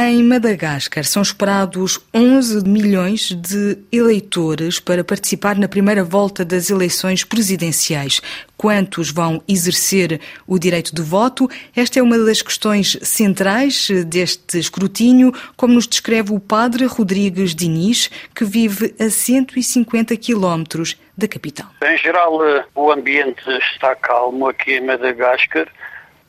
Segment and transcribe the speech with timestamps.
[0.00, 7.24] Em Madagascar são esperados 11 milhões de eleitores para participar na primeira volta das eleições
[7.24, 8.22] presidenciais.
[8.56, 11.50] Quantos vão exercer o direito de voto?
[11.74, 18.08] Esta é uma das questões centrais deste escrutínio, como nos descreve o padre Rodrigues Diniz,
[18.32, 21.70] que vive a 150 quilómetros da capital.
[21.82, 22.38] Em geral,
[22.72, 23.42] o ambiente
[23.72, 25.66] está calmo aqui em Madagascar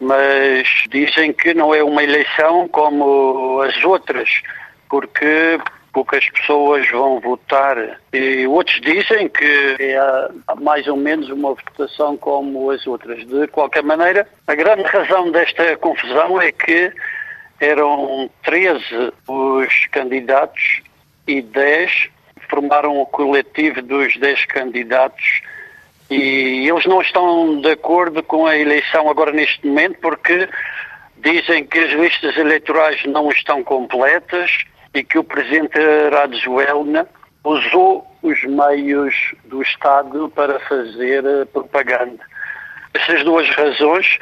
[0.00, 4.28] mas dizem que não é uma eleição como as outras,
[4.88, 5.58] porque
[5.92, 7.98] poucas pessoas vão votar.
[8.12, 10.28] E outros dizem que é
[10.60, 13.26] mais ou menos uma votação como as outras.
[13.26, 16.92] De qualquer maneira, a grande razão desta confusão é que
[17.60, 20.82] eram 13 os candidatos
[21.26, 22.10] e 10
[22.48, 25.42] formaram o coletivo dos 10 candidatos
[26.10, 30.48] e eles não estão de acordo com a eleição agora neste momento porque
[31.18, 34.50] dizem que as listas eleitorais não estão completas
[34.94, 35.78] e que o presidente
[36.10, 37.06] Rajoelina
[37.44, 39.14] usou os meios
[39.44, 42.24] do Estado para fazer propaganda.
[42.94, 44.18] Essas duas razões,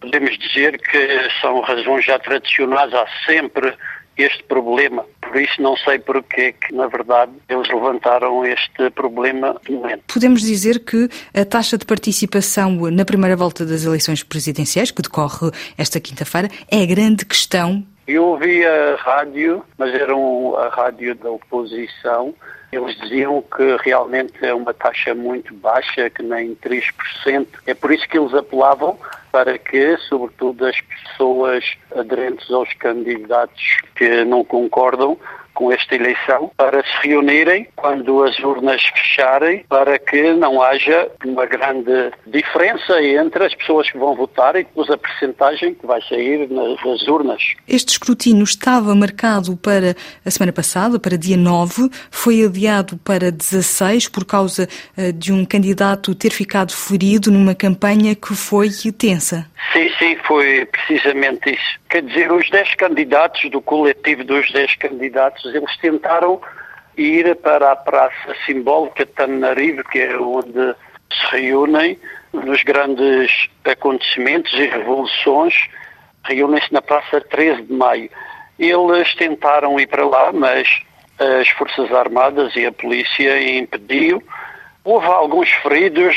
[0.00, 3.74] podemos dizer que são razões já tradicionais, há sempre
[4.16, 5.04] este problema.
[5.34, 9.60] Por isso não sei porquê que, na verdade, eles levantaram este problema.
[10.06, 15.50] Podemos dizer que a taxa de participação na primeira volta das eleições presidenciais, que decorre
[15.76, 17.84] esta quinta-feira, é a grande questão.
[18.06, 22.34] Eu ouvi a rádio, mas era um, a rádio da oposição,
[22.70, 27.46] eles diziam que realmente é uma taxa muito baixa, que nem 3%.
[27.66, 28.98] É por isso que eles apelavam
[29.30, 35.18] para que, sobretudo, as pessoas aderentes aos candidatos que não concordam
[35.54, 41.46] com esta eleição para se reunirem quando as urnas fecharem para que não haja uma
[41.46, 46.48] grande diferença entre as pessoas que vão votar e depois a percentagem que vai sair
[46.50, 47.42] nas urnas.
[47.68, 54.08] Este escrutínio estava marcado para a semana passada, para dia 9, foi adiado para 16
[54.08, 59.46] por causa eh, de um candidato ter ficado ferido numa campanha que foi tensa.
[59.72, 61.80] Sim, sim, foi precisamente isso.
[61.88, 66.40] Quer dizer, os 10 candidatos, do coletivo dos 10 candidatos, eles tentaram
[66.96, 70.74] ir para a praça simbólica de Tananarive, que é onde
[71.12, 71.98] se reúnem
[72.32, 75.68] nos grandes acontecimentos e revoluções,
[76.24, 78.10] reúnem-se na praça 13 de maio.
[78.58, 80.68] Eles tentaram ir para lá, mas
[81.18, 84.22] as Forças Armadas e a polícia impediu.
[84.82, 86.16] Houve alguns feridos,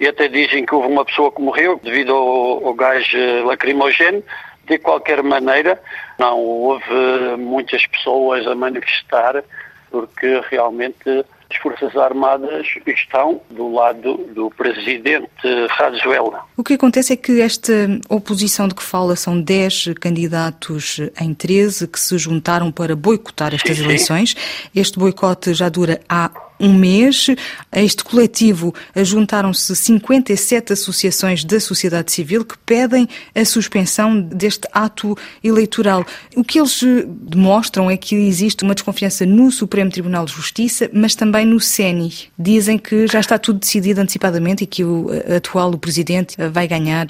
[0.00, 3.08] e até dizem que houve uma pessoa que morreu devido ao, ao gás
[3.44, 4.24] lacrimogéneo.
[4.66, 5.80] De qualquer maneira,
[6.18, 9.42] não houve muitas pessoas a manifestar,
[9.90, 15.28] porque realmente as Forças Armadas estão do lado do presidente
[15.68, 16.44] Razuela.
[16.56, 17.72] O que acontece é que esta
[18.08, 23.76] oposição de que fala são 10 candidatos em 13 que se juntaram para boicotar estas
[23.76, 24.30] sim, eleições.
[24.30, 24.80] Sim.
[24.80, 27.26] Este boicote já dura há um mês.
[27.70, 35.16] A este coletivo juntaram-se 57 associações da sociedade civil que pedem a suspensão deste ato
[35.42, 36.04] eleitoral.
[36.36, 40.90] O que eles eh, demonstram é que existe uma desconfiança no Supremo Tribunal de Justiça,
[40.92, 42.12] mas também no CENI.
[42.38, 46.48] Dizem que já está tudo decidido antecipadamente e que o eh, atual o presidente eh,
[46.48, 47.06] vai ganhar.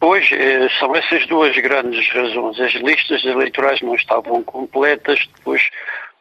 [0.00, 0.28] Pois,
[0.78, 2.60] são essas duas grandes razões.
[2.60, 5.62] As listas eleitorais não estavam completas, depois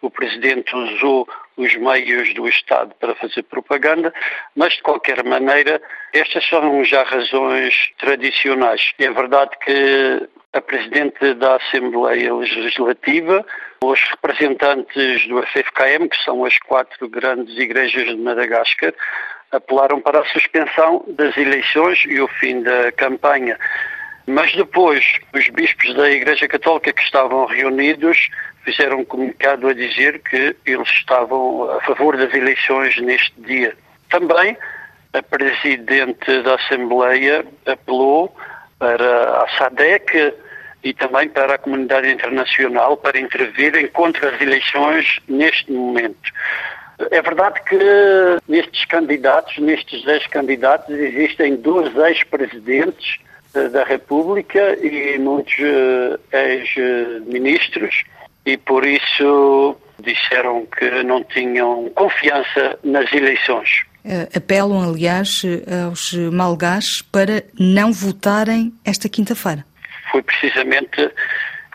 [0.02, 1.28] o presidente usou
[1.58, 4.14] os meios do Estado para fazer propaganda,
[4.56, 5.82] mas de qualquer maneira,
[6.12, 8.94] estas são já razões tradicionais.
[9.00, 13.46] É verdade que a Presidente da Assembleia Legislativa,
[13.84, 18.94] os representantes do FFKM, que são as quatro grandes igrejas de Madagascar,
[19.52, 23.58] apelaram para a suspensão das eleições e o fim da campanha.
[24.26, 28.30] Mas depois, os bispos da Igreja Católica que estavam reunidos
[28.64, 33.76] fizeram um comunicado a dizer que eles estavam a favor das eleições neste dia.
[34.10, 34.58] Também
[35.14, 38.36] a Presidente da Assembleia apelou
[38.80, 40.34] para a SADEC
[40.84, 46.32] e também para a comunidade internacional para intervirem contra as eleições neste momento.
[47.12, 47.78] É verdade que
[48.48, 53.20] nestes candidatos, nestes 10 candidatos, existem dois ex-presidentes
[53.72, 58.04] da República e muitos eh, ex-ministros
[58.46, 63.84] e por isso disseram que não tinham confiança nas eleições.
[64.06, 65.44] Eh, apelam, aliás,
[65.88, 69.66] aos malgás para não votarem esta quinta-feira.
[70.12, 71.10] Foi precisamente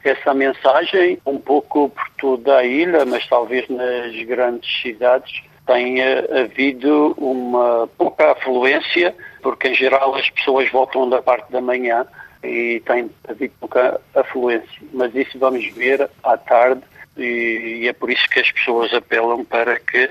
[0.04, 7.14] essa mensagem, um pouco por toda a ilha, mas talvez nas grandes cidades, tenha havido
[7.18, 12.06] uma pouca afluência, porque em geral as pessoas voltam da parte da manhã
[12.42, 14.82] e tem havido pouca afluência.
[14.92, 16.82] Mas isso vamos ver à tarde
[17.16, 20.10] e, e é por isso que as pessoas apelam para que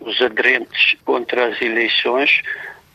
[0.00, 2.42] os aderentes contra as eleições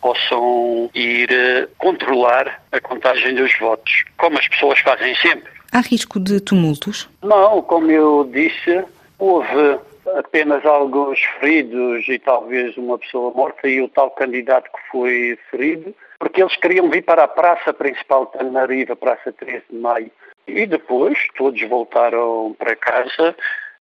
[0.02, 5.52] possam ir eh, controlar a contagem dos votos, como as pessoas fazem sempre.
[5.72, 7.08] Há risco de tumultos?
[7.22, 8.84] Não, como eu disse,
[9.20, 9.80] houve
[10.16, 15.96] apenas alguns feridos e talvez uma pessoa morta e o tal candidato que foi ferido,
[16.22, 20.12] porque eles queriam vir para a praça principal de Tanariva, Praça 13 de Maio.
[20.48, 23.36] E depois todos voltaram para casa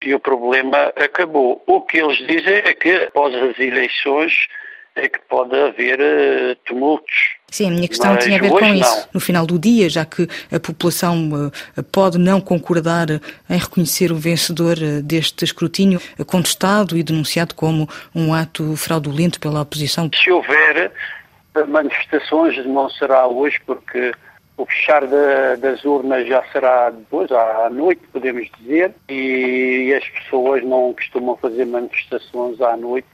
[0.03, 1.62] e o problema acabou.
[1.68, 4.33] O que eles dizem é que após as eleições
[4.95, 7.13] é que pode haver uh, tumultos.
[7.51, 8.97] Sim, a minha questão Mas tinha a ver com isso.
[8.97, 9.07] Não.
[9.13, 11.30] No final do dia, já que a população
[11.77, 13.09] uh, pode não concordar
[13.47, 19.62] em reconhecer o vencedor uh, deste escrutínio, contestado e denunciado como um ato fraudulento pela
[19.62, 20.09] oposição.
[20.15, 20.91] Se houver
[21.68, 24.14] manifestações, não será hoje, porque
[24.58, 30.64] o fechar da, das urnas já será depois, à noite, podemos dizer, e as pessoas
[30.64, 33.08] não costumam fazer manifestações à noite.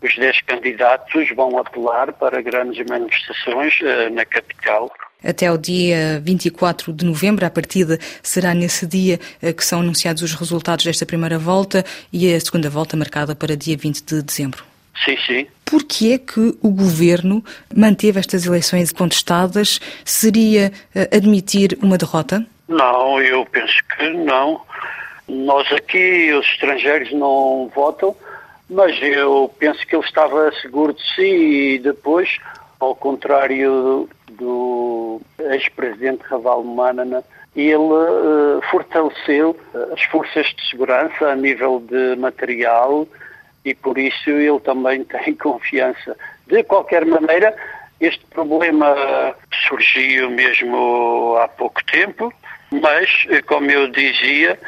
[0.00, 4.90] Os 10 candidatos vão apelar para grandes manifestações uh, na capital.
[5.24, 10.22] Até o dia 24 de novembro, a partida será nesse dia uh, que são anunciados
[10.22, 14.64] os resultados desta primeira volta e a segunda volta marcada para dia 20 de dezembro.
[15.04, 15.46] Sim, sim.
[15.70, 17.44] Por que é que o governo
[17.74, 19.80] manteve estas eleições contestadas?
[20.04, 22.46] Seria uh, admitir uma derrota?
[22.66, 24.60] Não, eu penso que não.
[25.28, 28.16] Nós aqui, os estrangeiros, não votam,
[28.70, 32.38] mas eu penso que ele estava seguro de si e depois,
[32.80, 37.22] ao contrário do ex-presidente Raval Manana,
[37.54, 39.54] ele uh, fortaleceu
[39.92, 43.06] as forças de segurança a nível de material,
[43.68, 46.16] e por isso ele também tem confiança.
[46.46, 47.54] De qualquer maneira,
[48.00, 48.94] este problema
[49.68, 52.32] surgiu mesmo há pouco tempo,
[52.70, 53.10] mas,
[53.46, 54.58] como eu dizia,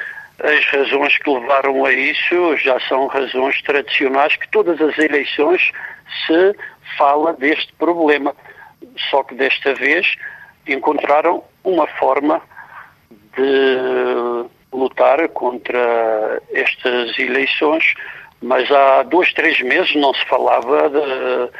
[0.42, 5.70] as razões que levaram a isso já são razões tradicionais que todas as eleições
[6.26, 6.56] se
[6.96, 8.34] fala deste problema.
[9.10, 10.16] Só que desta vez
[10.66, 12.40] encontraram uma forma
[13.36, 17.94] de lutar contra estas eleições
[18.42, 21.50] mas há dois, três meses não se falava de,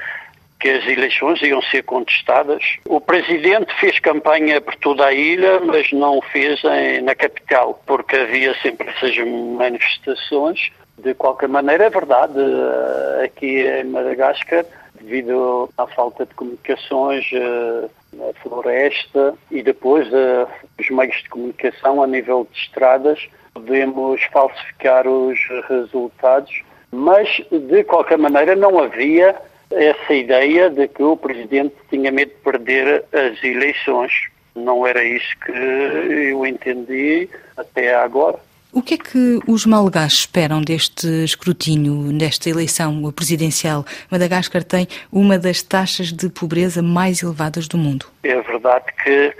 [0.61, 2.63] que as eleições iam ser contestadas.
[2.87, 8.17] O presidente fez campanha por toda a ilha, mas não fez em, na capital, porque
[8.17, 10.71] havia sempre essas manifestações.
[10.99, 14.67] De qualquer maneira, é verdade, eh, aqui em Madagascar,
[15.01, 17.89] devido à falta de comunicações, eh,
[18.29, 20.47] a floresta e depois eh,
[20.79, 25.39] os meios de comunicação a nível de estradas, podemos falsificar os
[25.71, 29.37] resultados mas de qualquer maneira não havia
[29.71, 34.13] essa ideia de que o Presidente tinha medo de perder as eleições.
[34.55, 38.39] Não era isso que eu entendi até agora.
[38.73, 43.85] O que é que os malgaches esperam deste escrutínio, desta eleição presidencial?
[44.09, 48.07] Madagascar tem uma das taxas de pobreza mais elevadas do mundo.
[48.23, 49.35] É verdade que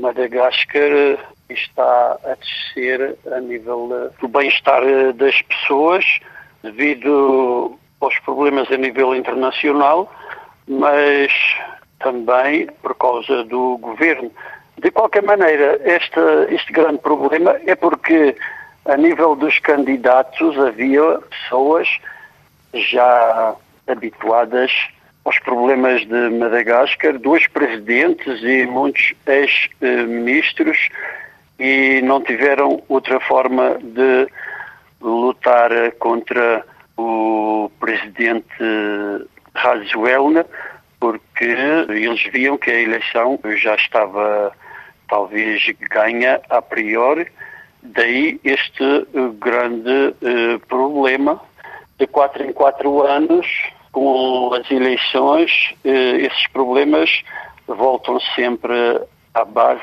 [0.00, 4.82] Madagascar está a descer a nível do bem-estar
[5.14, 6.04] das pessoas,
[6.62, 10.12] devido aos problemas a nível internacional,
[10.66, 11.32] mas
[11.98, 14.30] também por causa do governo.
[14.78, 18.34] De qualquer maneira, este, este grande problema é porque,
[18.86, 21.88] a nível dos candidatos, havia pessoas
[22.72, 23.54] já
[23.86, 24.70] habituadas
[25.24, 30.88] aos problemas de Madagascar, dois presidentes e muitos ex-ministros,
[31.58, 34.26] e não tiveram outra forma de
[35.00, 36.64] lutar contra
[36.96, 38.46] o presidente
[39.54, 40.44] Razuelna,
[40.98, 41.44] porque
[41.88, 44.52] eles viam que a eleição já estava
[45.08, 47.26] talvez ganha a priori,
[47.82, 49.06] daí este
[49.38, 51.40] grande uh, problema
[51.98, 53.46] de quatro em quatro anos,
[53.92, 57.22] com as eleições, esses problemas
[57.66, 58.72] voltam sempre
[59.34, 59.82] à base.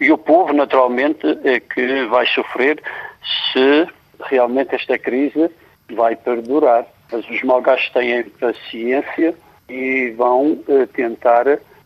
[0.00, 2.80] E o povo, naturalmente, é que vai sofrer
[3.52, 3.86] se
[4.24, 5.50] realmente esta crise
[5.94, 6.86] vai perdurar.
[7.10, 9.34] Mas os malgaches têm paciência
[9.68, 11.44] e vão uh, tentar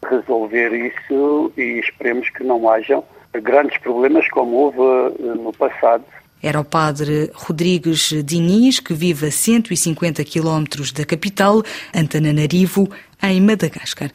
[0.08, 3.04] resolver isso e esperemos que não hajam
[3.40, 6.04] grandes problemas como houve uh, no passado.
[6.42, 11.62] Era o padre Rodrigues Diniz, que vive a 150 quilómetros da capital,
[11.94, 12.90] Antananarivo,
[13.22, 14.10] em Madagascar.